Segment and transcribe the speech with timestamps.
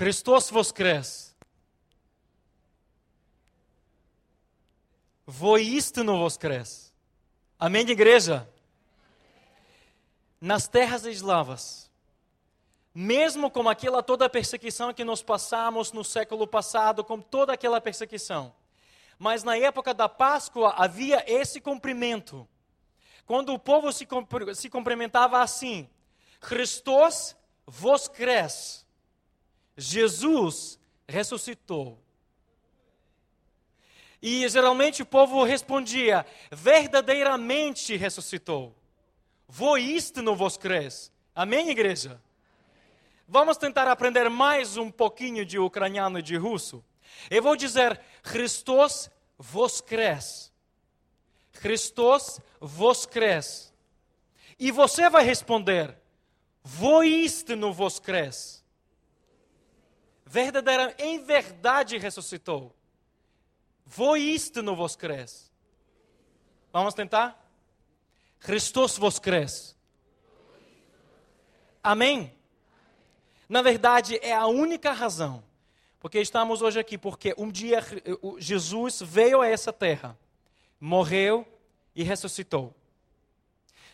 [0.00, 1.34] Христос воскрес!
[5.26, 6.92] Воистину воскрес!
[7.58, 8.48] Amém, igreja?
[10.40, 11.90] Nas terras eslavas,
[12.94, 17.80] mesmo com aquela toda a perseguição que nós passamos no século passado, com toda aquela
[17.80, 18.54] perseguição,
[19.18, 22.46] mas na época da Páscoa havia esse cumprimento.
[23.24, 24.06] Quando o povo se,
[24.54, 25.88] se cumprimentava assim:
[26.40, 27.34] Christos
[27.66, 28.86] vos cres.
[29.77, 31.99] Jesus ressuscitou.
[34.21, 38.75] E geralmente o povo respondia: verdadeiramente ressuscitou.
[39.47, 41.11] Voistino vos cres.
[41.35, 42.21] Amém, igreja?
[43.27, 46.83] Vamos tentar aprender mais um pouquinho de ucraniano e de russo.
[47.29, 47.99] Eu vou dizer:
[49.81, 50.51] cres.
[51.53, 53.73] Christos vos cres.
[54.59, 55.97] E você vai responder:
[56.63, 58.60] Voistino vos cres.
[60.31, 62.73] Verdadeira, em verdade ressuscitou.
[63.85, 65.51] Voistino vos cres.
[66.71, 67.37] Vamos tentar?
[68.39, 69.75] Christos vos cres.
[71.83, 72.33] Amém?
[73.49, 75.43] Na verdade, é a única razão
[76.01, 77.79] porque estamos hoje aqui, porque um dia
[78.39, 80.17] Jesus veio a essa terra,
[80.79, 81.45] morreu
[81.93, 82.73] e ressuscitou.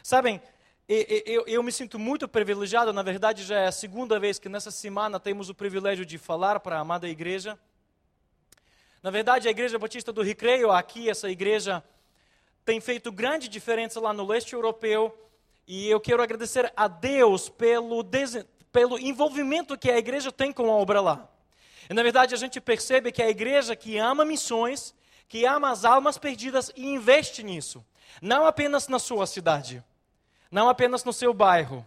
[0.01, 0.41] Sabem,
[0.87, 4.71] eu, eu, me sinto muito privilegiado, na verdade já é a segunda vez que nessa
[4.71, 7.59] semana temos o privilégio de falar para a amada igreja.
[9.03, 11.83] Na verdade, a Igreja Batista do Recreio, aqui, essa igreja,
[12.65, 15.15] tem feito grande diferença lá no leste europeu.
[15.67, 18.03] E eu quero agradecer a Deus pelo,
[18.71, 21.29] pelo envolvimento que a igreja tem com a obra lá.
[21.89, 24.95] E na verdade a gente percebe que a igreja que ama missões,
[25.27, 27.85] que ama as almas perdidas e investe nisso,
[28.21, 29.83] não apenas na sua cidade,
[30.51, 31.85] não apenas no seu bairro,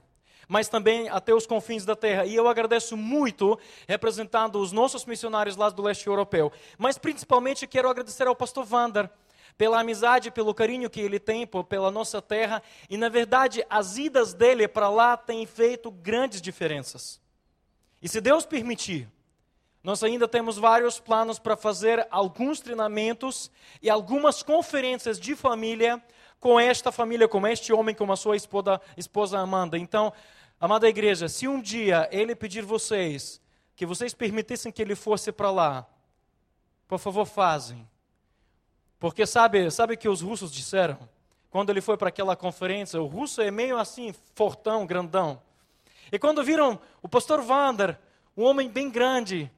[0.49, 2.27] mas também até os confins da terra.
[2.27, 6.53] E eu agradeço muito representando os nossos missionários lá do leste europeu.
[6.77, 9.09] Mas principalmente quero agradecer ao pastor Vander
[9.57, 12.63] pela amizade, pelo carinho que ele tem pela nossa terra.
[12.89, 17.21] E na verdade, as idas dele para lá têm feito grandes diferenças.
[18.03, 19.07] E se Deus permitir,
[19.85, 23.51] nós ainda temos vários planos para fazer alguns treinamentos
[23.81, 26.03] e algumas conferências de família
[26.41, 29.79] com esta família, com este homem, com a sua esposa, esposa Amanda.
[29.79, 30.13] Então,
[30.59, 33.41] amada igreja, se um dia ele pedir vocês
[33.77, 35.87] que vocês permitissem que ele fosse para lá,
[36.89, 37.89] por favor, fazem.
[38.99, 40.99] Porque sabe, sabe que os russos disseram?
[41.51, 45.41] Quando ele foi para aquela conferência, o russo é meio assim, fortão, grandão.
[46.13, 47.99] E quando viram o pastor Vander,
[48.37, 49.51] um homem bem grande,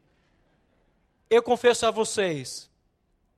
[1.28, 2.70] eu confesso a vocês,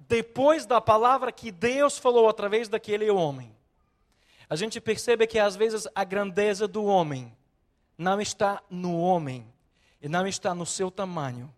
[0.08, 3.54] depois da palavra que Deus falou através daquele homem,
[4.48, 7.34] a gente percebe que às vezes a grandeza do homem
[7.96, 9.46] não está no homem
[10.00, 11.52] e não está no seu tamanho.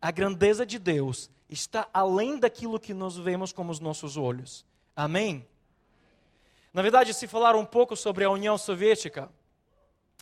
[0.00, 4.64] A grandeza de Deus está além daquilo que nós vemos com os nossos olhos.
[4.96, 5.46] Amém?
[6.72, 9.28] Na verdade, se falar um pouco sobre a União Soviética,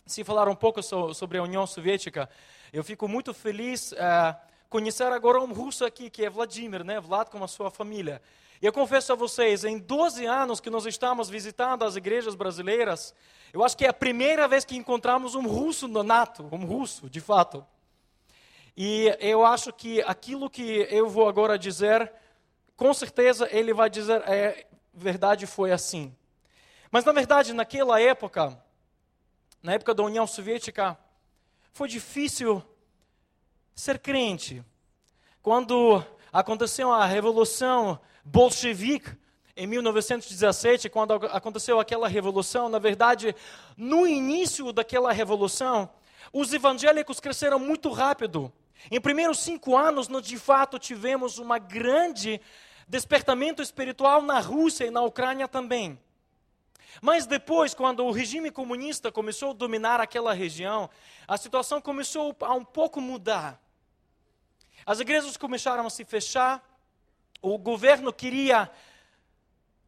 [0.05, 0.81] se falar um pouco
[1.13, 2.29] sobre a União Soviética,
[2.73, 4.35] eu fico muito feliz uh,
[4.71, 6.97] conhecer agora um russo aqui, que é Vladimir, né?
[6.97, 8.21] Vlad com a sua família.
[8.61, 13.13] Eu confesso a vocês, em 12 anos que nós estamos visitando as igrejas brasileiras,
[13.51, 17.09] eu acho que é a primeira vez que encontramos um russo no nato, um russo,
[17.09, 17.65] de fato.
[18.77, 22.09] E eu acho que aquilo que eu vou agora dizer,
[22.77, 26.15] com certeza ele vai dizer, é verdade, foi assim.
[26.89, 28.57] Mas na verdade, naquela época,
[29.61, 30.97] na época da União Soviética,
[31.73, 32.63] foi difícil
[33.75, 34.63] ser crente.
[35.41, 39.17] Quando aconteceu a Revolução Bolchevique,
[39.55, 43.35] em 1917, quando aconteceu aquela revolução, na verdade,
[43.75, 45.89] no início daquela revolução,
[46.31, 48.51] os evangélicos cresceram muito rápido.
[48.89, 52.39] Em primeiros cinco anos, nós de fato tivemos uma grande
[52.87, 55.99] despertamento espiritual na Rússia e na Ucrânia também.
[56.99, 60.89] Mas depois, quando o regime comunista começou a dominar aquela região,
[61.27, 63.61] a situação começou a um pouco mudar.
[64.85, 66.67] As igrejas começaram a se fechar,
[67.41, 68.69] o governo queria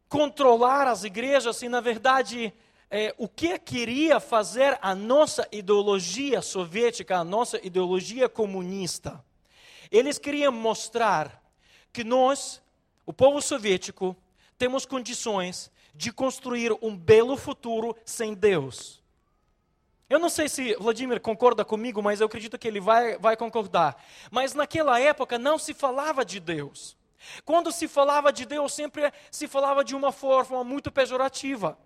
[0.08, 2.54] controlar as igrejas e, na verdade,
[2.90, 9.24] é, o que queria fazer a nossa ideologia soviética, a nossa ideologia comunista?
[9.90, 11.42] Eles queriam mostrar
[11.92, 12.62] que nós,
[13.04, 14.16] o povo soviético,
[14.56, 19.02] temos condições de construir um belo futuro sem Deus.
[20.08, 23.96] Eu não sei se Vladimir concorda comigo, mas eu acredito que ele vai, vai concordar.
[24.30, 26.96] Mas naquela época não se falava de Deus.
[27.44, 31.78] Quando se falava de Deus, sempre se falava de uma forma muito pejorativa.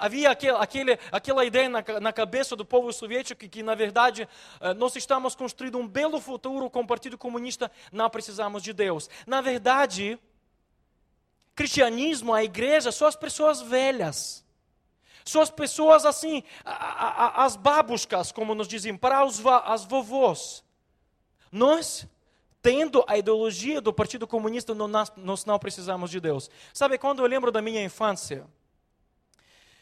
[0.00, 4.28] Havia aquele, aquele, aquela ideia na, na, cabeça do povo soviético que, que, na verdade,
[4.60, 9.10] eh, nós estamos construindo um belo futuro com o Partido Comunista, não precisamos de Deus.
[9.26, 10.20] Na verdade,
[11.56, 14.44] cristianismo, a igreja, são as pessoas velhas.
[15.24, 20.62] São as pessoas assim, as babuscas, como nos dizem, para os, as vovós.
[21.50, 22.06] Nós
[22.62, 26.50] tendo a ideologia do Partido Comunista, nós não precisamos de Deus.
[26.74, 28.44] Sabe, quando eu lembro da minha infância,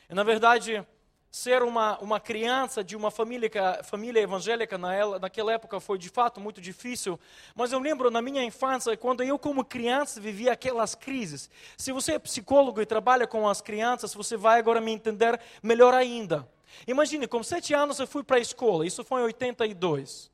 [0.09, 0.87] na verdade,
[1.35, 3.51] ser uma, uma criança de uma família,
[3.83, 7.19] família evangélica na, naquela época foi de fato muito difícil,
[7.57, 11.51] mas eu lembro na minha infância, quando eu como criança vivia aquelas crises.
[11.77, 15.93] Se você é psicólogo e trabalha com as crianças, você vai agora me entender melhor
[15.93, 16.49] ainda.
[16.87, 20.31] Imagine, com sete anos eu fui para a escola, isso foi em 82.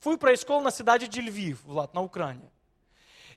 [0.00, 2.50] Fui para a escola na cidade de Lviv, lá na Ucrânia.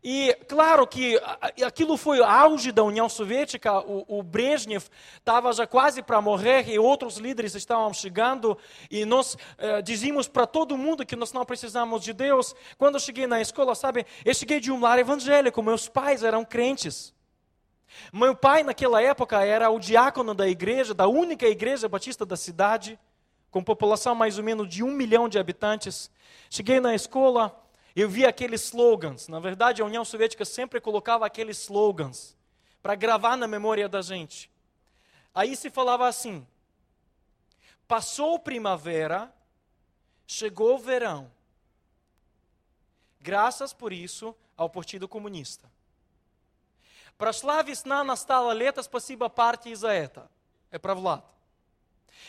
[0.04, 1.20] E claro que
[1.66, 4.86] aquilo foi o auge da União Soviética, o, o Brezhnev
[5.18, 8.58] estava já quase para morrer e outros líderes estavam chegando
[8.92, 12.56] e nós eh, dizíamos para todo mundo que nós não precisamos de Deus.
[12.78, 16.46] Quando eu cheguei na escola, sabe, eu cheguei de um lar evangélico, meus pais eram
[16.46, 17.14] crentes.
[18.12, 23.00] Meu pai naquela época era o diácono da igreja, da única igreja batista da cidade
[23.50, 26.12] com população mais ou menos de um milhão de habitantes.
[26.50, 27.56] Cheguei na escola,
[27.97, 29.29] eu vi aqueles slogans.
[29.29, 32.37] Na verdade, a União Soviética sempre colocava aqueles slogans
[32.83, 34.51] para gravar na memória da gente.
[35.35, 36.47] Aí se falava assim:
[37.87, 39.33] passou primavera,
[40.27, 41.31] chegou o verão.
[43.21, 45.71] Graças por isso ao Partido Comunista.
[47.17, 50.29] Прошла весна, настало лето, спасибо партии за это.
[50.71, 51.23] É para Vlad.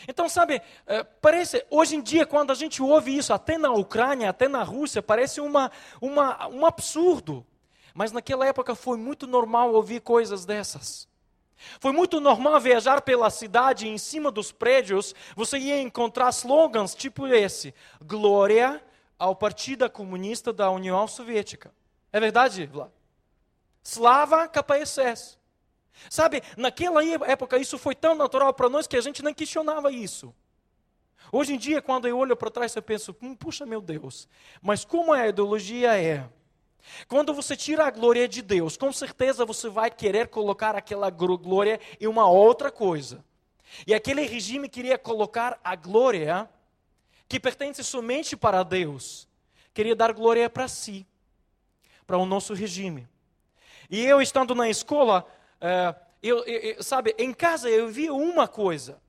[0.07, 4.29] Então, sabe, é, parece, hoje em dia, quando a gente ouve isso, até na Ucrânia,
[4.29, 5.71] até na Rússia, parece uma,
[6.01, 7.45] uma, um absurdo.
[7.93, 11.07] Mas naquela época foi muito normal ouvir coisas dessas.
[11.79, 17.27] Foi muito normal viajar pela cidade em cima dos prédios você ia encontrar slogans tipo
[17.27, 18.81] esse: Glória
[19.17, 21.73] ao Partido Comunista da União Soviética.
[22.13, 22.91] É verdade, Vlad?
[23.83, 25.38] Slava KPSS.
[26.09, 30.33] Sabe, naquela época isso foi tão natural para nós que a gente nem questionava isso.
[31.31, 34.27] Hoje em dia, quando eu olho para trás, eu penso, hum, puxa meu Deus,
[34.61, 36.27] mas como a ideologia é?
[37.07, 41.79] Quando você tira a glória de Deus, com certeza você vai querer colocar aquela glória
[41.99, 43.23] em uma outra coisa.
[43.85, 46.49] E aquele regime queria colocar a glória
[47.27, 49.27] que pertence somente para Deus,
[49.71, 51.05] queria dar glória para si,
[52.07, 53.07] para o nosso regime.
[53.87, 55.27] E eu estando na escola,
[55.61, 59.01] é, eu, eu, sabe, em casa eu via uma coisa,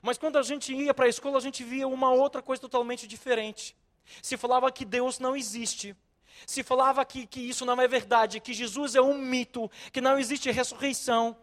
[0.00, 3.06] mas quando a gente ia para a escola, a gente via uma outra coisa totalmente
[3.06, 3.76] diferente.
[4.20, 5.96] Se falava que Deus não existe,
[6.46, 10.18] se falava que, que isso não é verdade, que Jesus é um mito, que não
[10.18, 11.36] existe ressurreição.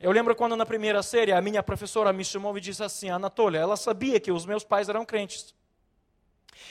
[0.00, 3.60] Eu lembro quando na primeira série a minha professora me chamou e disse assim: Anatolia,
[3.60, 5.54] ela sabia que os meus pais eram crentes.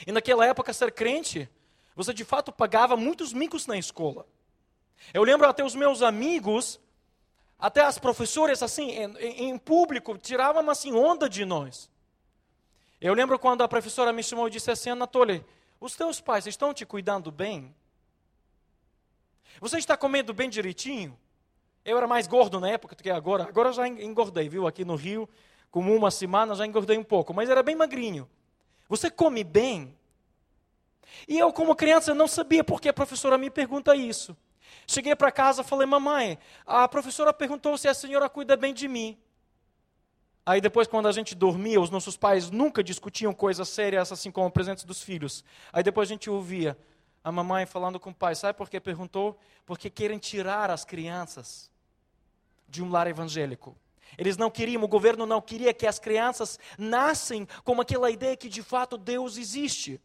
[0.06, 1.48] E naquela época, ser crente,
[1.94, 4.26] você de fato pagava muitos micos na escola.
[5.12, 6.80] Eu lembro até os meus amigos,
[7.58, 11.90] até as professoras, assim, em, em público, tiravam assim onda de nós.
[13.00, 15.44] Eu lembro quando a professora me chamou e disse assim, Anatoly,
[15.80, 17.74] os teus pais estão te cuidando bem?
[19.60, 21.18] Você está comendo bem direitinho?
[21.84, 23.44] Eu era mais gordo na época do que agora.
[23.44, 24.66] Agora já engordei, viu?
[24.66, 25.28] Aqui no Rio,
[25.70, 27.34] como uma semana, já engordei um pouco.
[27.34, 28.28] Mas era bem magrinho.
[28.88, 29.94] Você come bem?
[31.28, 34.36] E eu, como criança, não sabia porque a professora me pergunta isso.
[34.86, 38.88] Cheguei para casa e falei, mamãe, a professora perguntou se a senhora cuida bem de
[38.88, 39.18] mim.
[40.46, 44.50] Aí depois, quando a gente dormia, os nossos pais nunca discutiam coisas sérias assim como
[44.50, 45.42] presentes dos filhos.
[45.72, 46.76] Aí depois a gente ouvia
[47.22, 49.38] a mamãe falando com o pai, sabe por que perguntou?
[49.64, 51.70] Porque querem tirar as crianças
[52.68, 53.74] de um lar evangélico.
[54.18, 58.48] Eles não queriam, o governo não queria que as crianças nascem com aquela ideia que
[58.50, 59.98] de fato Deus existe.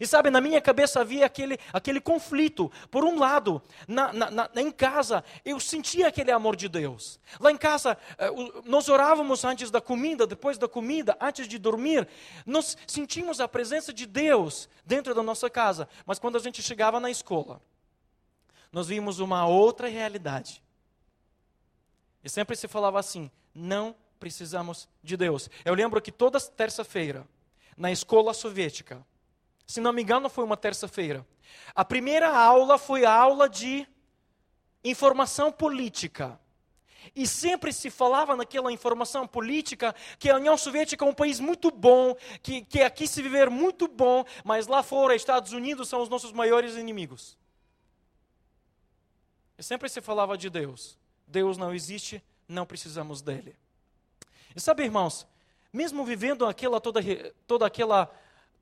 [0.00, 2.70] E sabe, na minha cabeça havia aquele, aquele conflito.
[2.90, 7.20] Por um lado, na, na, na, em casa, eu sentia aquele amor de Deus.
[7.38, 8.30] Lá em casa, eh,
[8.64, 12.08] nós orávamos antes da comida, depois da comida, antes de dormir.
[12.46, 15.88] Nós sentimos a presença de Deus dentro da nossa casa.
[16.06, 17.60] Mas quando a gente chegava na escola,
[18.72, 20.62] nós vimos uma outra realidade.
[22.22, 25.50] E sempre se falava assim: não precisamos de Deus.
[25.64, 27.26] Eu lembro que toda terça-feira,
[27.76, 29.04] na escola soviética,
[29.66, 31.26] se não me engano, foi uma terça-feira.
[31.74, 33.86] A primeira aula foi a aula de
[34.84, 36.38] informação política.
[37.14, 41.70] E sempre se falava naquela informação política que a União Soviética é um país muito
[41.70, 46.08] bom, que, que aqui se viver muito bom, mas lá fora, Estados Unidos são os
[46.08, 47.36] nossos maiores inimigos.
[49.58, 50.98] E sempre se falava de Deus.
[51.26, 53.56] Deus não existe, não precisamos dele.
[54.54, 55.26] E sabe, irmãos,
[55.72, 57.00] mesmo vivendo aquela, toda,
[57.46, 58.10] toda aquela,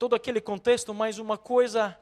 [0.02, 1.96] todo aquele contexto, mais uma coisa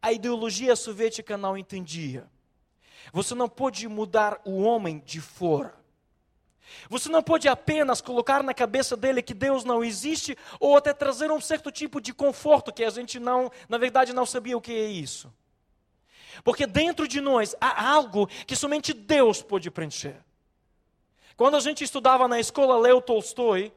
[0.00, 2.26] a ideologia soviética não entendia.
[3.12, 5.74] Você não pode mudar o homem de fora.
[6.88, 11.30] Você não pode apenas colocar na cabeça dele que Deus não existe ou até trazer
[11.30, 14.72] um certo tipo de conforto que a gente não, na verdade, não sabia o que
[14.72, 15.30] é isso.
[16.42, 20.24] Porque dentro de nós há algo que somente Deus pode preencher.
[21.36, 23.74] Quando a gente estudava na escola Leo Tolstói,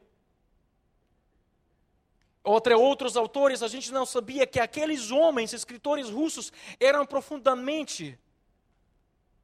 [2.46, 8.18] ou entre outros autores, a gente não sabia que aqueles homens, escritores russos, eram profundamente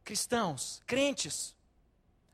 [0.03, 1.55] cristãos, crentes.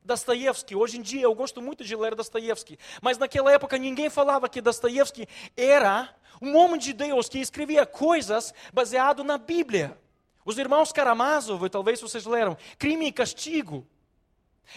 [0.04, 4.48] Dostoiévski, hoje em dia eu gosto muito de ler Dostoiévski, mas naquela época ninguém falava
[4.48, 9.98] que Dostoiévski era um homem de Deus que escrevia coisas baseado na Bíblia.
[10.46, 13.86] Os irmãos Karamazov, talvez vocês leram, Crime e Castigo.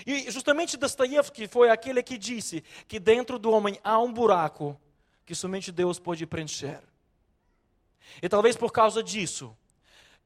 [0.07, 4.81] E justamente Dostoiévski foi aquele que disse que dentro do homem há um buraco
[5.31, 6.81] que somente Deus pode preencher.
[8.21, 9.57] E talvez por causa disso,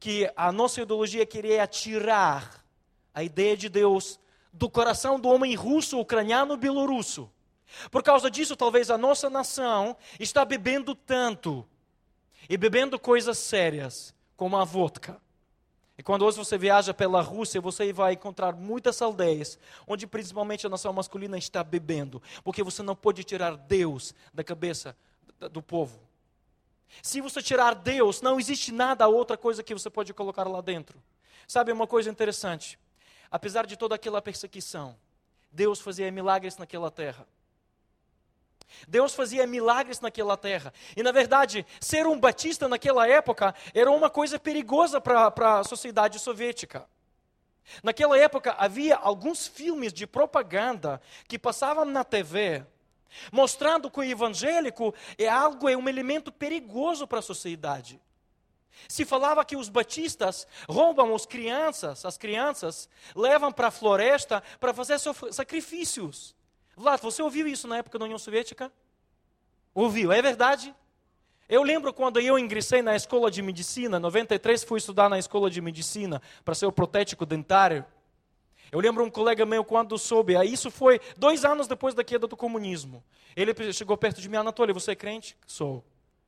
[0.01, 2.65] que a nossa ideologia queria tirar
[3.13, 4.19] a ideia de Deus
[4.51, 7.31] do coração do homem russo, ucraniano, belorusso.
[7.91, 11.69] Por causa disso, talvez a nossa nação está bebendo tanto
[12.49, 15.21] e bebendo coisas sérias como a vodka.
[15.97, 20.71] E quando hoje você viaja pela Rússia, você vai encontrar muitas aldeias onde principalmente a
[20.71, 24.97] nação masculina está bebendo, porque você não pode tirar Deus da cabeça
[25.53, 26.01] do povo.
[27.03, 31.01] Se você tirar Deus, não existe nada outra coisa que você pode colocar lá dentro.
[31.47, 32.79] Sabe uma coisa interessante?
[33.31, 34.97] Apesar de toda aquela perseguição,
[35.51, 37.27] Deus fazia milagres naquela terra.
[38.89, 40.73] Deus fazia milagres naquela terra.
[40.97, 46.19] E, na verdade, ser um batista naquela época era uma coisa perigosa para a sociedade
[46.19, 46.87] soviética.
[47.83, 52.65] Naquela época havia alguns filmes de propaganda que passavam na TV,
[53.33, 58.01] mostrando que o evangélico é algo, é um elemento perigoso para a sociedade.
[58.89, 64.75] Se falava que os batistas roubam as crianças, as crianças levam para a floresta para
[64.75, 66.35] fazer sacrifícios.
[66.77, 68.73] Vlad, você ouviu isso na época da União Soviética?
[69.75, 70.75] Ouviu, é verdade?
[71.49, 75.51] Eu lembro quando eu ingressei na escola de medicina, em 93 fui estudar na escola
[75.51, 77.85] de medicina para ser o protético dentário.
[78.73, 82.37] Eu lembro um colega meu quando soube, isso foi dois anos depois da queda do
[82.37, 83.05] comunismo.
[83.37, 85.37] Ele chegou perto de mim, Anatoly, você é crente?
[85.47, 85.85] Sou.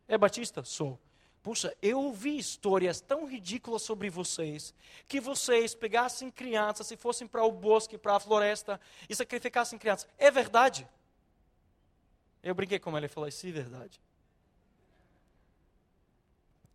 [0.07, 0.63] É batista?
[0.63, 0.99] Sou.
[1.47, 4.75] Puxa, eu ouvi histórias tão ridículas sobre vocês,
[5.07, 10.09] que vocês pegassem crianças e fossem para o bosque, para a floresta e sacrificassem crianças.
[10.19, 10.89] É verdade?
[12.43, 14.01] Eu brinquei com ele e falei, sim, verdade.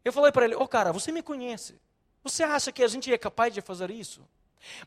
[0.06, 1.78] Eu falei para ele, ô oh, cara, você me conhece.
[2.24, 4.26] Você acha que a gente é capaz de fazer isso?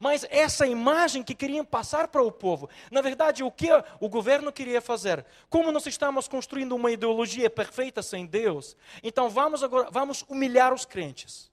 [0.00, 3.68] Mas essa imagem que queriam passar para o povo, na verdade, o que
[4.00, 5.24] o governo queria fazer?
[5.48, 10.84] Como nós estamos construindo uma ideologia perfeita sem Deus, então vamos agora vamos humilhar os
[10.84, 11.50] crentes.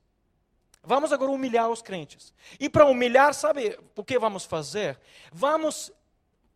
[0.84, 2.34] Vamos agora humilhar os crentes.
[2.60, 5.00] E para humilhar, sabe o que vamos fazer?
[5.32, 5.92] Vamos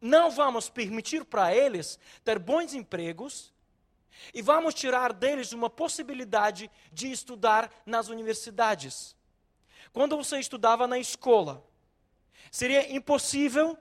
[0.01, 3.53] não vamos permitir para eles ter bons empregos
[4.33, 9.15] e vamos tirar deles uma possibilidade de estudar nas universidades.
[9.95, 11.63] Quando você estudava na escola,
[12.51, 13.77] seria impossível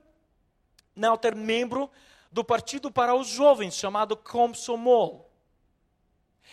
[0.94, 1.90] não ter membro
[2.30, 5.28] do Partido para os Jovens, chamado Komsomol.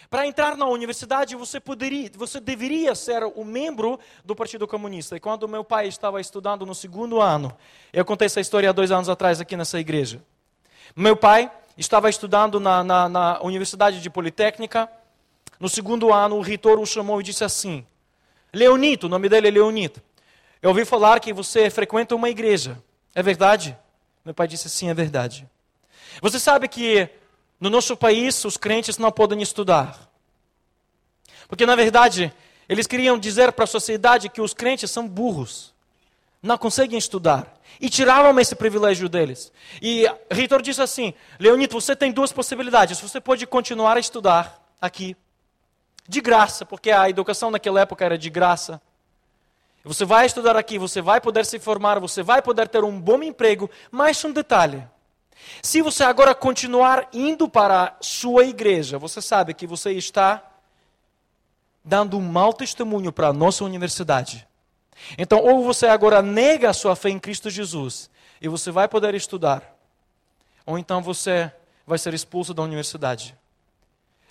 [0.10, 5.16] Para entrar na universidade, você poderia, você deveria ser um membro do Partido Comunista.
[5.16, 7.56] E quando meu pai estava estudando no segundo ano,
[7.94, 10.24] eu contei essa história há dois anos atrás aqui nessa igreja.
[10.96, 14.92] Meu pai estava estudando na, na, na Universidade de Politécnica.
[15.60, 17.86] No segundo ano, o reitor o chamou e disse assim:
[18.54, 20.02] Leonito, o nome dele é Leonito.
[20.62, 22.82] Eu ouvi falar que você frequenta uma igreja.
[23.16, 23.78] É verdade?
[24.24, 25.48] Meu pai disse sim, é verdade.
[26.22, 27.10] Você sabe que
[27.60, 30.10] no nosso país os crentes não podem estudar.
[31.48, 32.34] Porque na verdade,
[32.68, 35.74] eles queriam dizer para a sociedade que os crentes são burros.
[36.42, 37.60] Não conseguem estudar.
[37.80, 39.52] E tiravam esse privilégio deles.
[39.82, 43.00] E o reitor disse assim: Leonito, você tem duas possibilidades.
[43.00, 45.16] Você pode continuar a estudar aqui
[46.08, 48.82] de graça, porque a educação naquela época era de graça.
[49.84, 53.22] Você vai estudar aqui, você vai poder se formar, você vai poder ter um bom
[53.24, 54.88] emprego, mas um detalhe.
[55.62, 60.44] Se você agora continuar indo para a sua igreja, você sabe que você está
[61.84, 64.48] dando um mau testemunho para a nossa universidade.
[65.18, 69.16] Então, ou você agora nega a sua fé em Cristo Jesus e você vai poder
[69.16, 69.76] estudar,
[70.64, 71.52] ou então você
[71.88, 73.36] vai ser expulso da universidade.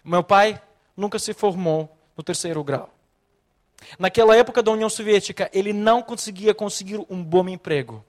[0.04, 0.60] Meu pai
[1.00, 2.92] nunca se formou no terceiro grau.
[3.99, 8.04] Naquela época da União Soviética, ele não conseguia conseguir um bom emprego.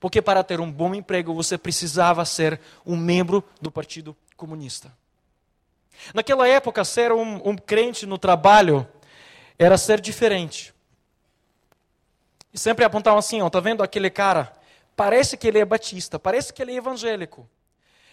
[0.00, 4.96] Porque para ter um bom emprego você precisava ser um membro do Partido Comunista.
[6.14, 8.86] Naquela época, ser um, um crente no trabalho
[9.58, 10.72] era ser diferente.
[12.52, 14.52] E sempre apontavam assim: ó, tá vendo aquele cara?
[14.94, 17.48] Parece que ele é batista, parece que ele é evangélico.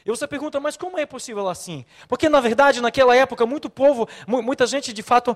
[0.06, 1.86] E você pergunta, mas como é possível assim?
[2.08, 5.36] Porque, na verdade, naquela época, muito povo, muita gente, de fato,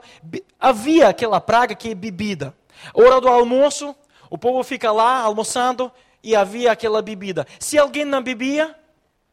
[0.60, 2.54] havia aquela praga que é bebida.
[2.94, 3.96] Hora do almoço,
[4.30, 7.48] o povo fica lá almoçando e havia aquela bebida.
[7.60, 8.78] Se alguém não bebia,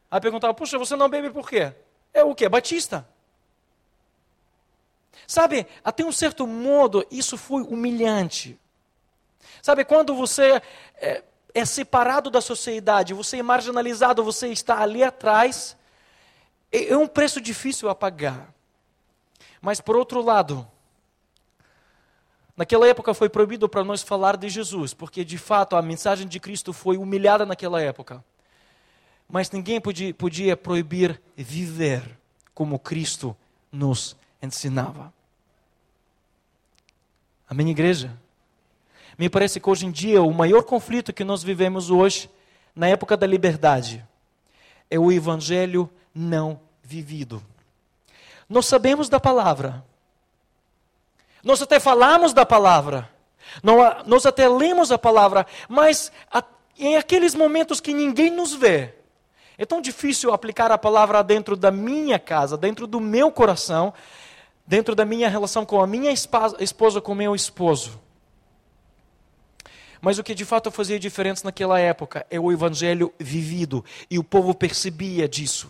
[0.09, 1.73] aí perguntava, puxa, você não bebe por quê?
[2.13, 2.47] É o quê?
[2.47, 3.05] Batista.
[5.27, 8.57] Sabe, até um certo modo, isso foi humilhante.
[9.61, 10.61] Sabe, quando você
[10.95, 11.23] é,
[11.55, 15.75] é separado da sociedade, você é marginalizado, você está ali atrás,
[16.71, 18.53] é, é um preço difícil a pagar.
[19.59, 20.67] Mas, por outro lado,
[22.57, 26.39] Naquela época foi proibido para nós falar de Jesus, porque de fato a mensagem de
[26.39, 28.23] Cristo foi humilhada naquela época.
[29.27, 32.17] Mas ninguém podia, podia proibir viver
[32.53, 33.35] como Cristo
[33.69, 35.13] nos ensinava.
[37.49, 38.17] Amém, igreja?
[39.17, 42.29] Me parece que hoje em dia o maior conflito que nós vivemos hoje,
[42.75, 44.05] na época da liberdade,
[44.89, 47.41] é o evangelho não vivido.
[48.49, 49.83] Nós sabemos da palavra,
[51.43, 53.09] nós até falamos da palavra,
[54.05, 56.11] nós até lemos a palavra, mas
[56.77, 58.93] em aqueles momentos que ninguém nos vê,
[59.57, 63.93] é tão difícil aplicar a palavra dentro da minha casa, dentro do meu coração,
[64.67, 68.03] dentro da minha relação com a minha esposa, com o meu esposo.
[70.05, 74.23] Mas o que de fato fazia diferença naquela época é o evangelho vivido, e o
[74.23, 75.67] povo percebia disso.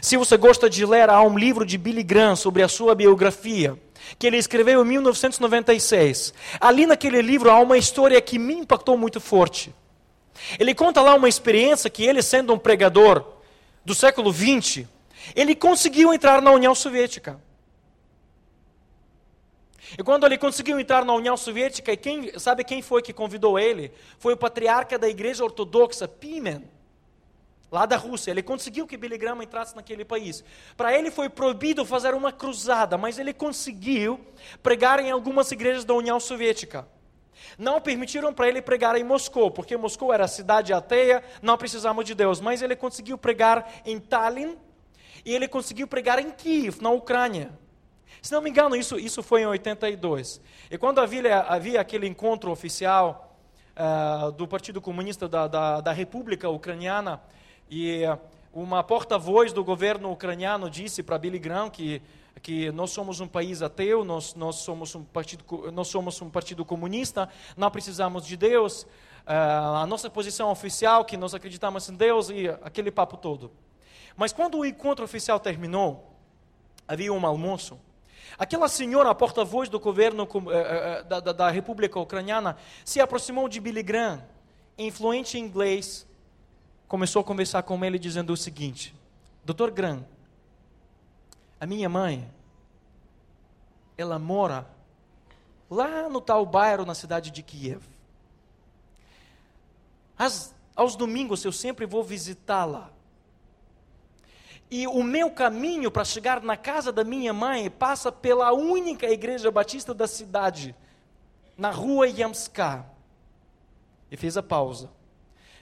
[0.00, 3.76] Se você gosta de ler, há um livro de Billy Graham sobre a sua biografia
[4.20, 6.32] que ele escreveu em 1996.
[6.60, 9.74] Ali naquele livro há uma história que me impactou muito forte.
[10.60, 13.24] Ele conta lá uma experiência que ele, sendo um pregador
[13.84, 14.86] do século 20,
[15.34, 17.36] ele conseguiu entrar na União Soviética.
[19.98, 23.92] E quando ele conseguiu entrar na União Soviética, quem, sabe quem foi que convidou ele?
[24.18, 26.64] Foi o patriarca da Igreja Ortodoxa, Pimen
[27.72, 28.30] lá da Rússia.
[28.30, 30.44] Ele conseguiu que Billy Graham entrasse naquele país.
[30.76, 34.20] Para ele foi proibido fazer uma cruzada, mas ele conseguiu
[34.62, 36.86] pregar em algumas igrejas da União Soviética.
[37.58, 42.14] Não permitiram para ele pregar em Moscou, porque Moscou era cidade ateia, não precisamos de
[42.14, 42.40] Deus.
[42.40, 44.54] Mas ele conseguiu pregar em Tallinn
[45.24, 47.50] e ele conseguiu pregar em Kiev, na Ucrânia.
[48.22, 50.40] Se não me engano, isso, isso foi em 82.
[50.70, 53.36] E quando havia, havia aquele encontro oficial
[53.76, 57.20] uh, do Partido Comunista da, da, da República Ucraniana,
[57.68, 58.02] e
[58.52, 62.00] uma porta-voz do governo ucraniano disse para Billy Graham que
[62.40, 66.64] que nós somos um país ateu, nós, nós, somos, um partido, nós somos um partido
[66.64, 72.30] comunista, não precisamos de Deus, uh, a nossa posição oficial que nós acreditamos em Deus
[72.30, 73.52] e aquele papo todo.
[74.16, 76.16] Mas quando o encontro oficial terminou,
[76.86, 77.78] havia um almoço.
[78.38, 83.60] Aquela senhora, porta-voz do governo uh, uh, da, da, da República Ucraniana, se aproximou de
[83.60, 84.22] Billy Graham,
[84.78, 86.06] influente em inglês,
[86.88, 88.94] começou a conversar com ele dizendo o seguinte:
[89.44, 90.02] Doutor Gran,
[91.60, 92.28] a minha mãe,
[93.96, 94.66] ela mora
[95.70, 97.82] lá no tal bairro na cidade de Kiev.
[100.18, 102.90] As, aos domingos eu sempre vou visitá-la.
[104.74, 109.50] E o meu caminho para chegar na casa da minha mãe passa pela única igreja
[109.50, 110.74] batista da cidade,
[111.58, 112.86] na rua Yamska.
[114.10, 114.90] E fez a pausa.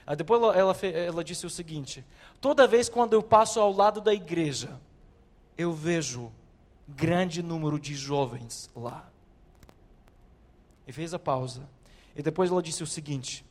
[0.07, 2.05] Aí depois ela, ela, ela disse o seguinte:
[2.39, 4.79] toda vez quando eu passo ao lado da igreja,
[5.57, 6.31] eu vejo
[6.87, 9.11] grande número de jovens lá.
[10.87, 11.67] E fez a pausa.
[12.15, 13.45] E depois ela disse o seguinte: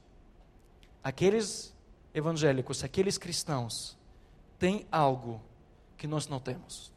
[1.04, 1.76] aqueles
[2.14, 3.98] evangélicos, aqueles cristãos,
[4.58, 5.49] têm algo
[6.00, 6.92] que nós não temos.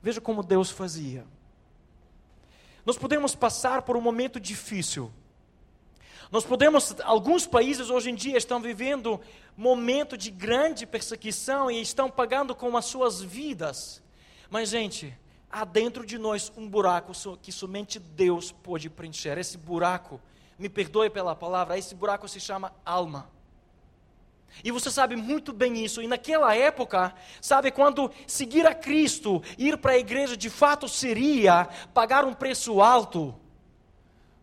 [0.00, 1.26] Veja como Deus fazia.
[2.86, 5.12] Nós podemos passar por um momento difícil
[6.32, 9.20] nós podemos, alguns países hoje em dia estão vivendo
[9.54, 14.02] momento de grande perseguição e estão pagando com as suas vidas.
[14.48, 15.14] Mas, gente,
[15.50, 17.12] há dentro de nós um buraco
[17.42, 19.36] que somente Deus pode preencher.
[19.36, 20.18] Esse buraco,
[20.58, 23.30] me perdoe pela palavra, esse buraco se chama alma.
[24.64, 26.02] E você sabe muito bem isso.
[26.02, 31.68] E naquela época, sabe, quando seguir a Cristo, ir para a igreja de fato seria
[31.94, 33.34] pagar um preço alto.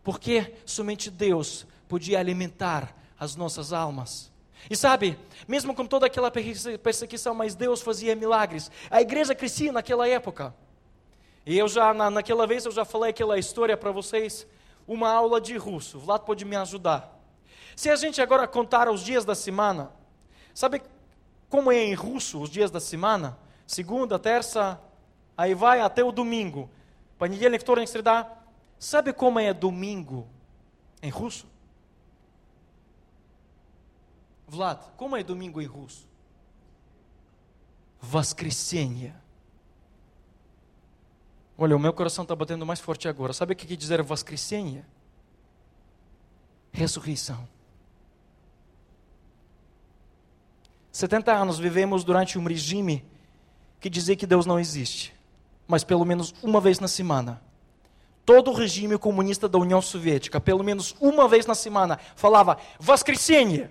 [0.02, 4.30] Porque somente Deus podia alimentar as nossas almas.
[4.68, 5.18] E sabe,
[5.48, 8.70] mesmo com toda aquela perseguição, mas Deus fazia milagres.
[8.90, 10.54] A igreja crescia naquela época.
[11.46, 14.46] E eu já, na, naquela vez, eu já falei aquela história para vocês,
[14.86, 15.96] uma aula de russo.
[15.96, 17.18] O Vlad pode me ajudar.
[17.74, 19.90] Se a gente agora contar os dias da semana,
[20.59, 20.81] sabe
[21.49, 23.37] como é em russo os dias da semana?
[23.67, 24.79] Segunda, terça,
[25.37, 26.69] aí vai até o domingo.
[27.17, 28.29] Понедельник, вторник, среда.
[28.77, 30.27] Sabe como é domingo
[31.01, 31.47] em russo?
[34.47, 36.07] Vlad, como é domingo em russo?
[37.99, 39.15] Воскресенье.
[41.57, 43.33] Olha, o meu coração está batendo mais forte agora.
[43.33, 44.85] Sabe o que quer dizer воскресенье?
[46.71, 47.47] Ressurreição.
[50.91, 53.05] 70 anos vivemos durante um regime
[53.79, 55.13] que dizia que Deus não existe.
[55.67, 57.41] Mas pelo menos uma vez na semana,
[58.25, 63.69] todo o regime comunista da União Soviética, pelo menos uma vez na semana, falava воскресенье,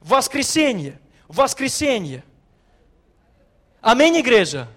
[0.00, 2.22] воскресенье, воскресенье.
[3.82, 4.68] Amém, igreja?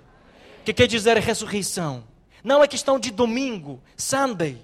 [0.64, 2.04] Que quer dizer ressurreição.
[2.44, 4.64] Não é questão de domingo, Sunday,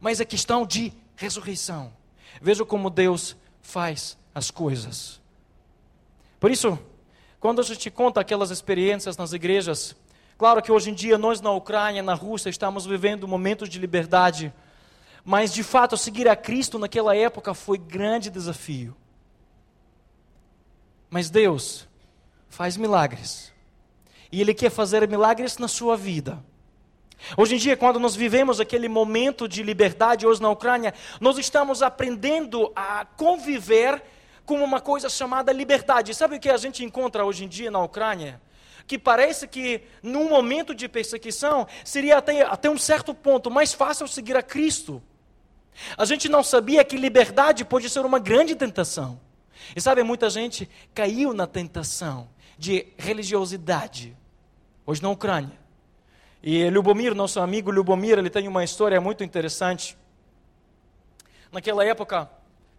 [0.00, 1.92] mas é questão de ressurreição.
[2.40, 5.20] Veja como Deus faz as coisas.
[6.43, 6.77] Por isso,
[7.39, 9.95] quando a gente conta aquelas experiências nas igrejas,
[10.37, 14.53] claro que hoje em dia nós na Ucrânia, na Rússia, estamos vivendo momentos de liberdade,
[15.23, 18.93] mas de fato seguir a Cristo naquela época foi grande desafio.
[21.09, 21.87] Mas Deus
[22.49, 23.53] faz milagres.
[24.29, 26.43] E Ele quer fazer milagres na sua vida.
[27.37, 31.81] Hoje em dia, quando nós vivemos aquele momento de liberdade hoje na Ucrânia, nós estamos
[31.81, 34.03] aprendendo a conviver
[34.45, 36.13] com uma coisa chamada liberdade.
[36.13, 38.41] Sabe o que a gente encontra hoje em dia na Ucrânia?
[38.85, 44.07] Que parece que num momento de perseguição seria até, até um certo ponto mais fácil
[44.07, 45.01] seguir a Cristo.
[45.97, 49.19] A gente não sabia que liberdade pode ser uma grande tentação.
[49.75, 54.15] E sabe, muita gente caiu na tentação de religiosidade,
[54.85, 55.57] hoje na Ucrânia.
[56.41, 59.97] E Lubomir, nosso amigo Lubomir, ele tem uma história muito interessante.
[61.51, 62.29] Naquela época,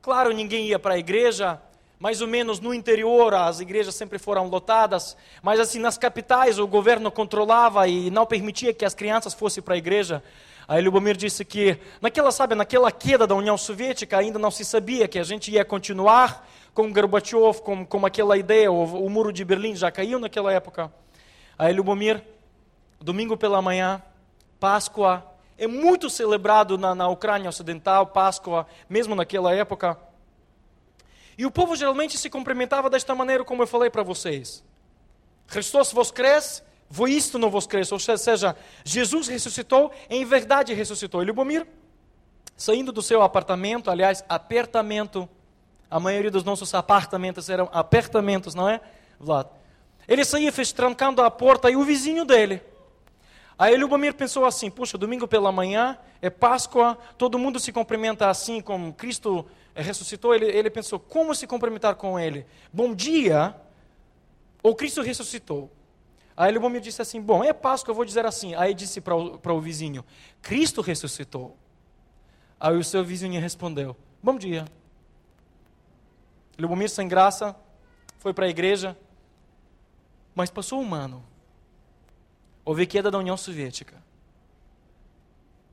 [0.05, 1.59] claro, ninguém ia para a igreja,
[1.99, 6.67] mais ou menos no interior as igrejas sempre foram lotadas, mas assim nas capitais o
[6.67, 10.23] governo controlava e não permitia que as crianças fossem para a igreja.
[10.69, 15.09] Aí Lubomir disse que naquela, sabe, naquela queda da União Soviética ainda não se sabia
[15.09, 19.43] que a gente ia continuar com Gorbachev, com, com aquela ideia, o, o muro de
[19.43, 20.93] Berlim já caiu naquela época.
[21.59, 22.23] Aí Lubomir
[23.01, 24.03] domingo pela manhã,
[24.61, 25.25] Páscoa,
[25.57, 29.99] é muito celebrado na, na Ucrânia Ocidental, Páscoa, mesmo naquela época.
[31.37, 34.64] E o povo geralmente se cumprimentava desta maneira, como eu falei para vocês.
[37.09, 37.93] Isto não vos cresce.
[37.93, 41.23] Ou seja, Jesus ressuscitou, em verdade ressuscitou.
[41.23, 41.67] E Lubomir,
[42.57, 45.29] saindo do seu apartamento, aliás, apertamento,
[45.90, 48.81] a maioria dos nossos apartamentos eram apertamentos, não é,
[49.19, 49.49] Vlad?
[50.07, 52.62] Ele saía trancando a porta e o vizinho dele,
[53.59, 58.61] Aí Lubomir pensou assim: puxa, domingo pela manhã é Páscoa, todo mundo se cumprimenta assim,
[58.61, 60.35] como Cristo ressuscitou.
[60.35, 62.47] Ele, ele pensou: como se cumprimentar com ele?
[62.73, 63.55] Bom dia,
[64.62, 65.71] ou Cristo ressuscitou?
[66.37, 68.55] Aí Lubomir disse assim: bom, é Páscoa, eu vou dizer assim.
[68.57, 70.05] Aí disse para o, para o vizinho:
[70.43, 71.57] Cristo ressuscitou.
[72.59, 74.64] Aí o seu vizinho respondeu: bom dia.
[76.59, 77.55] Lubomir, sem graça,
[78.19, 78.97] foi para a igreja,
[80.35, 81.34] mas passou um ano
[82.64, 84.03] Houve queda da União Soviética.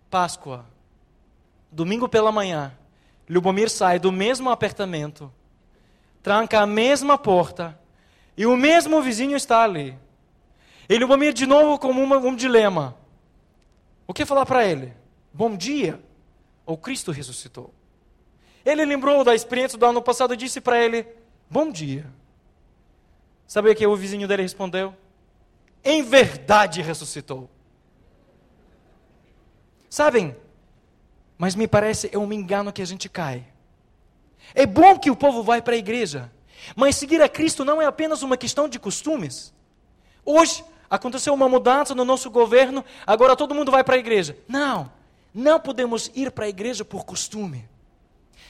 [0.10, 0.66] Páscoa.
[1.72, 2.76] Domingo pela manhã.
[3.30, 5.32] Lubomir sai do mesmo apartamento,
[6.22, 7.80] tranca a mesma porta,
[8.36, 9.98] e o mesmo vizinho está ali.
[10.90, 12.98] E Lubomir, de novo, com uma, um dilema.
[14.06, 14.94] O que falar para ele?
[15.34, 16.04] Bom dia?
[16.66, 17.74] Ou Cristo ressuscitou?
[18.66, 21.08] Ele lembrou da experiência do ano passado e disse para ele:
[21.50, 22.06] Bom dia.
[23.48, 24.94] Sabe o que o vizinho dele respondeu?
[25.84, 27.50] Em verdade ressuscitou.
[29.90, 30.36] Sabem?
[31.38, 33.46] Mas me parece é um engano que a gente cai.
[34.54, 36.32] É bom que o povo vai para a igreja,
[36.76, 39.54] mas seguir a Cristo não é apenas uma questão de costumes.
[40.24, 44.38] Hoje aconteceu uma mudança no nosso governo, agora todo mundo vai para a igreja.
[44.48, 44.92] Não,
[45.34, 47.68] não podemos ir para a igreja por costume.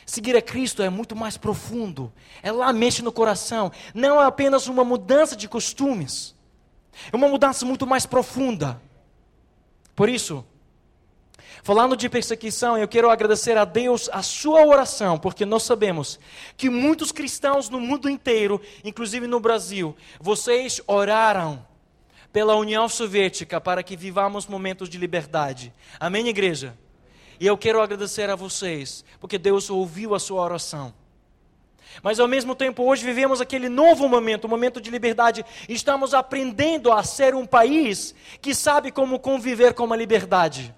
[0.06, 2.12] Seguir a Cristo é muito mais profundo,
[2.44, 6.36] é lá mexe no coração, não é apenas uma mudança de costumes.
[7.12, 8.82] É uma mudança muito mais profunda.
[9.96, 10.46] Por isso,
[11.64, 16.20] falando de perseguição, eu quero agradecer a Deus a sua oração, porque nós sabemos
[16.58, 21.66] que muitos cristãos no mundo inteiro, inclusive no Brasil, vocês oraram
[22.32, 25.74] pela União Soviética para que vivamos momentos de liberdade.
[26.00, 26.78] Amém, igreja?
[27.40, 30.94] E eu quero agradecer a vocês, porque Deus ouviu a sua oração.
[32.02, 35.46] Mas ao mesmo tempo, hoje vivemos aquele novo momento, um momento de liberdade.
[35.68, 40.74] Estamos aprendendo a ser um país que sabe como conviver com a liberdade.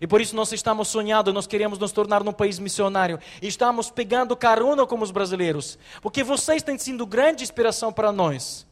[0.00, 3.20] E por isso nós estamos sonhando, nós queremos nos tornar um país missionário.
[3.40, 5.78] Estamos pegando carona como os brasileiros.
[6.00, 8.66] Porque vocês têm sido grande inspiração para nós.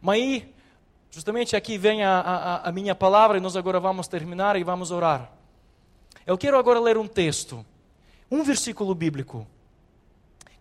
[0.00, 0.54] Mas aí,
[1.10, 4.92] justamente aqui vem a, a, a minha palavra e nós agora vamos terminar e vamos
[4.92, 5.32] orar.
[6.24, 7.64] Eu quero agora ler um texto,
[8.30, 9.46] um versículo bíblico,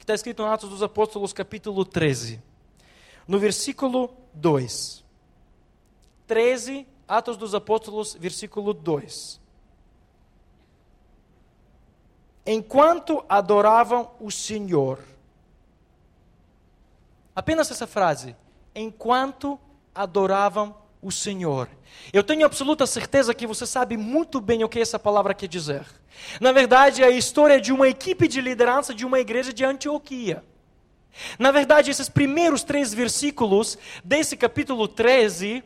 [0.07, 2.41] está escrito em Atos dos Apóstolos, capítulo 13.
[3.27, 5.03] No versículo 2.
[6.25, 9.47] 13, Atos dos Apóstolos, versículo 2
[12.47, 15.03] enquanto adoravam o Senhor.
[17.35, 18.35] Apenas essa frase.
[18.73, 19.59] Enquanto
[19.93, 21.69] adoravam o Senhor.
[22.11, 25.85] Eu tenho absoluta certeza que você sabe muito bem o que essa palavra quer dizer.
[26.41, 30.43] Na verdade, é a história de uma equipe de liderança de uma igreja de Antioquia.
[31.39, 35.63] Na verdade, esses primeiros três versículos desse capítulo 13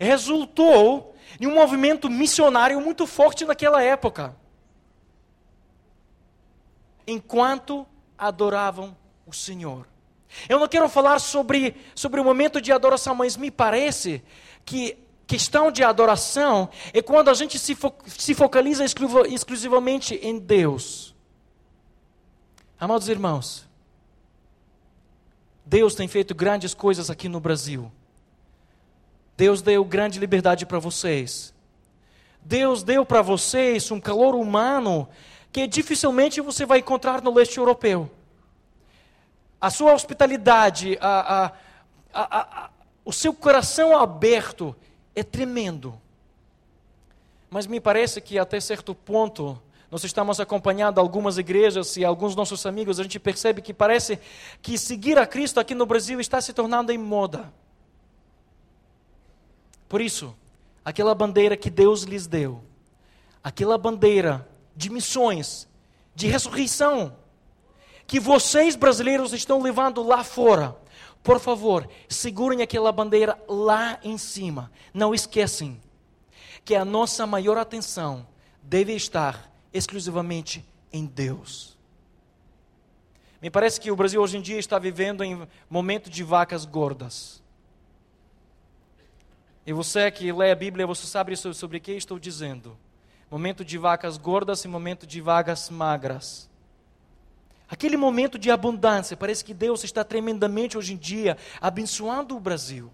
[0.00, 4.36] resultou em um movimento missionário muito forte naquela época
[7.06, 9.86] enquanto adoravam o Senhor.
[10.48, 14.22] Eu não quero falar sobre, sobre o momento de adoração, mas me parece
[14.64, 21.14] que questão de adoração é quando a gente se, fo se focaliza exclusivamente em Deus.
[22.78, 23.66] Amados irmãos,
[25.64, 27.90] Deus tem feito grandes coisas aqui no Brasil.
[29.36, 31.54] Deus deu grande liberdade para vocês.
[32.44, 35.08] Deus deu para vocês um calor humano
[35.50, 38.10] que dificilmente você vai encontrar no leste europeu.
[39.64, 41.50] A sua hospitalidade, a,
[42.12, 42.70] a,
[43.02, 44.76] o seu coração aberto
[45.16, 45.98] é tremendo.
[47.48, 49.58] Mas me parece que até certo ponto,
[49.90, 54.20] nós estamos acompanhando algumas igrejas e alguns nossos amigos, a gente percebe que parece
[54.60, 57.50] que seguir a Cristo aqui no Brasil está se tornando em moda.
[59.88, 60.36] Por isso,
[60.84, 62.62] aquela bandeira que Deus lhes deu,
[63.42, 64.46] aquela bandeira
[64.76, 65.66] de missões,
[66.14, 67.16] de ressurreição,
[68.06, 70.76] que vocês brasileiros estão levando lá fora.
[71.22, 74.70] Por favor, segurem aquela bandeira lá em cima.
[74.92, 75.80] Não esquecem
[76.64, 78.26] que a nossa maior atenção
[78.62, 81.78] deve estar exclusivamente em Deus.
[83.40, 87.42] Me parece que o Brasil hoje em dia está vivendo em momento de vacas gordas.
[89.66, 92.76] E você que lê a Bíblia, você sabe sobre o que estou dizendo
[93.30, 96.48] momento de vacas gordas e momento de vacas magras.
[97.68, 102.90] Aquele momento de abundância, parece que Deus está tremendamente hoje em dia abençoando o Brasil.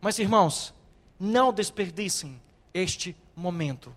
[0.00, 0.74] Mas irmãos,
[1.18, 2.40] não desperdicem
[2.74, 3.94] este momento.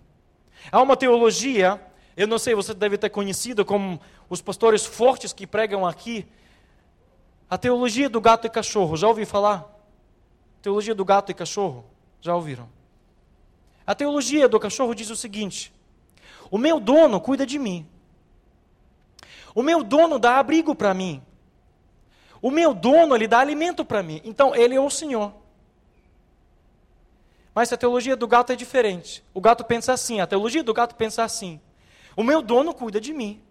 [0.70, 1.80] Há uma teologia,
[2.16, 6.26] eu não sei, você deve ter conhecido como os pastores fortes que pregam aqui,
[7.48, 8.96] a teologia do gato e cachorro.
[8.96, 9.64] Já ouviu falar?
[10.62, 11.84] Teologia do gato e cachorro?
[12.20, 12.68] Já ouviram?
[13.86, 15.72] A teologia do cachorro diz o seguinte:
[16.50, 17.86] o meu dono cuida de mim.
[19.56, 21.22] O meu dono dá abrigo para mim.
[22.42, 24.20] O meu dono, ele dá alimento para mim.
[24.22, 25.32] Então, ele é o Senhor.
[27.54, 29.24] Mas a teologia do gato é diferente.
[29.32, 31.58] O gato pensa assim, a teologia do gato pensa assim:
[32.14, 33.42] o meu dono cuida de mim.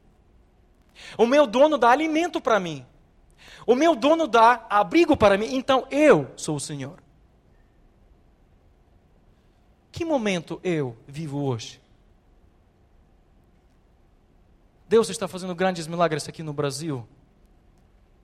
[1.17, 2.85] O meu dono dá alimento para mim.
[3.65, 5.55] O meu dono dá abrigo para mim.
[5.55, 7.01] Então, eu sou o Senhor.
[9.91, 11.81] Que momento eu vivo hoje?
[14.87, 17.07] Deus está fazendo grandes milagres aqui no Brasil.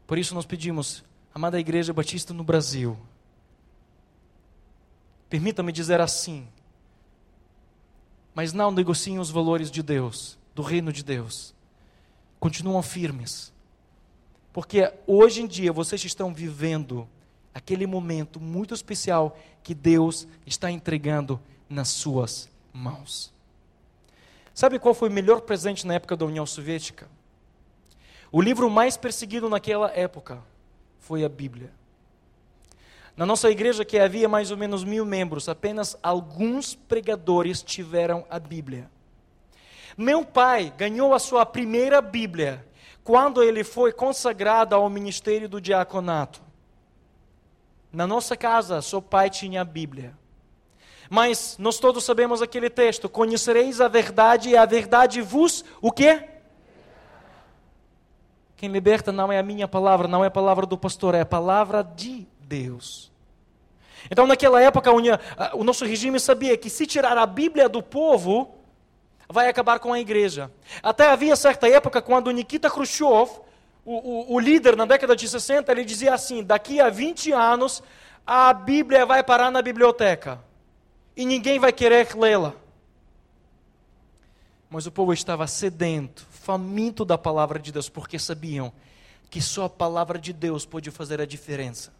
[0.06, 2.97] Por isso nós pedimos, amada Igreja Batista no Brasil,
[5.30, 6.47] permita-me dizer assim,
[8.34, 11.54] mas não negociem os valores de Deus, do reino de Deus.
[12.39, 13.52] Continuam firmes.
[14.54, 17.08] Porque hoje em dia vocês estão vivendo
[17.54, 23.34] aquele momento muito especial que Deus está entregando nas suas mãos.
[24.53, 27.07] Sabe qual foi o melhor presente na época da União Soviética?
[28.31, 30.41] O livro mais perseguido naquela época
[30.99, 31.71] foi a Bíblia.
[33.15, 38.39] Na nossa igreja, que havia mais ou menos mil membros, apenas alguns pregadores tiveram a
[38.39, 38.89] Bíblia.
[39.97, 42.65] Meu pai ganhou a sua primeira Bíblia
[43.03, 46.41] quando ele foi consagrado ao ministério do diaconato.
[47.91, 50.17] Na nossa casa, seu pai tinha a Bíblia.
[51.13, 56.24] Mas nós todos sabemos aquele texto: conhecereis a verdade e a verdade vos o quê?
[58.56, 61.26] Quem liberta não é a minha palavra, não é a palavra do pastor, é a
[61.26, 63.12] palavra de Deus.
[64.10, 64.89] Então, naquela época,
[65.54, 68.56] o nosso regime sabia que se tirar a Bíblia do povo,
[69.28, 70.50] vai acabar com a igreja.
[70.82, 73.32] Até havia certa época quando Nikita Khrushchev,
[73.84, 77.84] o, o, o líder na década de 60, ele dizia assim: daqui a 20 anos,
[78.26, 80.50] a Bíblia vai parar na biblioteca
[81.21, 82.55] e ninguém vai querer lê-la.
[84.67, 88.73] Mas o povo estava sedento, faminto da palavra de Deus, porque sabiam
[89.29, 91.93] que só a palavra de Deus pode fazer a diferença.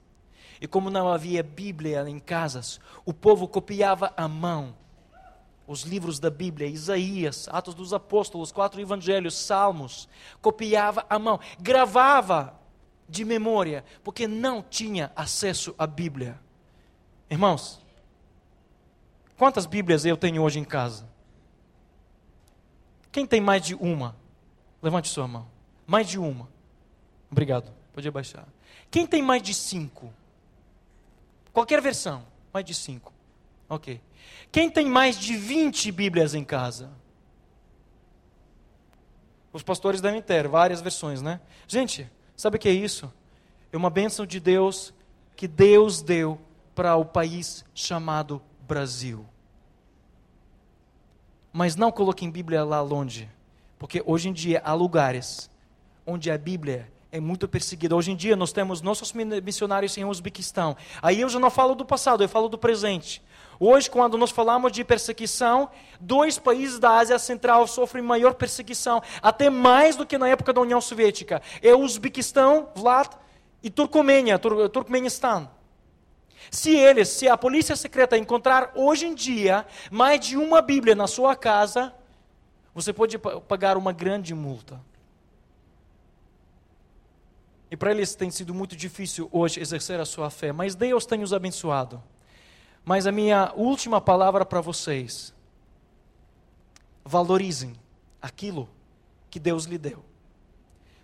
[0.60, 4.76] E como não havia Bíblia em casas, o povo copiava à mão
[5.68, 10.10] os livros da Bíblia, Isaías, Atos dos Apóstolos, quatro evangelhos, Salmos,
[10.42, 12.60] copiava à mão, gravava
[13.08, 16.40] de memória, porque não tinha acesso à Bíblia.
[17.30, 17.82] Irmãos,
[19.42, 21.10] quantas Bíblias eu tenho hoje em casa?
[23.12, 24.16] Quem tem mais de uma?
[24.84, 25.48] Levante sua mão.
[25.88, 26.48] Mais de uma.
[27.32, 27.74] Obrigado.
[27.92, 28.48] Pode abaixar.
[28.92, 30.14] Quem tem mais de cinco?
[31.52, 32.24] Qualquer versão.
[32.54, 33.12] Mais de cinco.
[33.68, 34.00] Ok.
[34.52, 36.92] Quem tem mais de 20 Bíblias em casa?
[39.52, 41.42] Os pastores devem ter várias versões, né?
[41.68, 43.12] Gente, sabe o que é isso?
[43.74, 44.94] É uma bênção de Deus
[45.36, 46.40] que Deus deu
[46.76, 49.31] para o país chamado Brasil.
[51.54, 53.30] Mas não coloquem Bíblia lá longe,
[53.78, 55.50] porque hoje em dia há lugares
[56.06, 57.96] onde a Bíblia é muito perseguida.
[57.96, 59.12] Hoje em dia nós temos nossos
[59.44, 60.78] missionários em Uzbequistão.
[61.02, 63.22] Aí eu já não falo do passado, eu falo do presente.
[63.60, 69.52] Hoje, quando nós falamos de perseguição, dois países da Ásia Central sofrem maior perseguição, até
[69.52, 71.42] mais do que na época da União Soviética.
[71.62, 73.10] É o Uzbequistão, Vlad,
[73.62, 74.68] e Turcomênia, Tur.
[76.50, 81.08] Se eles, se a polícia secreta encontrar hoje em dia mais de uma Bíblia na
[81.08, 81.94] sua casa,
[82.74, 84.82] você pode pagar uma grande multa.
[87.70, 91.24] E para eles tem sido muito difícil hoje exercer a sua fé, mas Deus tem
[91.24, 92.04] os abençoado.
[92.84, 95.34] Mas a minha última palavra para vocês:
[97.06, 97.74] valorizem
[98.22, 98.68] aquilo
[99.30, 100.04] que Deus lhe deu,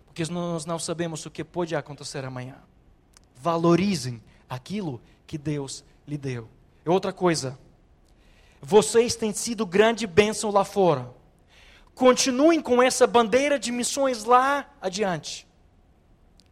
[0.04, 2.56] porque nós não sabemos o que pode acontecer amanhã.
[3.36, 6.48] Valorizem aquilo que Deus lhe deu.
[6.86, 7.58] E outra coisa,
[8.62, 11.10] vocês têm sido grande bênção lá fora.
[11.94, 15.46] Continuem com essa bandeira de missões lá adiante.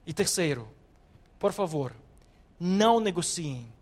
[0.07, 0.69] E terceiro,
[1.39, 1.95] por favor,
[2.61, 3.73] não negociem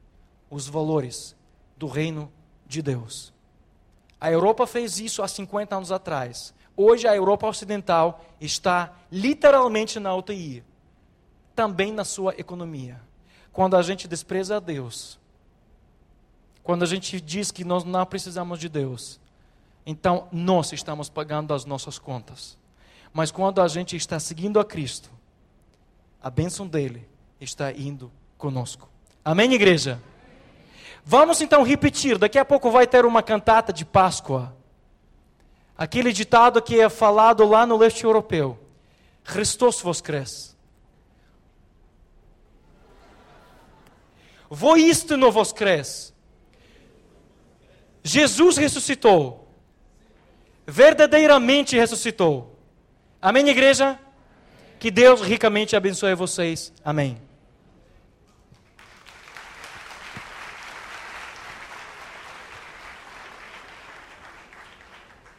[0.48, 1.34] os valores
[1.76, 2.30] do reino
[2.66, 3.32] de Deus.
[4.20, 6.54] A Europa fez isso há 50 anos atrás.
[6.76, 10.62] Hoje a Europa Ocidental está literalmente na UTI,
[11.54, 13.00] também na sua economia
[13.54, 15.16] quando a gente despreza a Deus,
[16.64, 19.20] quando a gente diz que nós não precisamos de Deus,
[19.86, 22.58] então nós estamos pagando as nossas contas.
[23.12, 25.08] Mas quando a gente está seguindo a Cristo,
[26.20, 27.06] a bênção dele
[27.40, 28.88] está indo conosco.
[29.24, 30.02] Amém, igreja?
[31.04, 32.18] Vamos então repetir.
[32.18, 34.52] Daqui a pouco vai ter uma cantata de Páscoa.
[35.78, 38.58] Aquele ditado que é falado lá no leste europeu:
[39.22, 40.53] Christos vos cresce.
[44.54, 46.14] Voistino vos cres.
[48.04, 49.48] Jesus ressuscitou.
[50.64, 52.56] Verdadeiramente ressuscitou.
[53.20, 53.98] Amém, igreja?
[54.78, 56.72] Que Deus ricamente abençoe vocês.
[56.84, 57.20] Amém.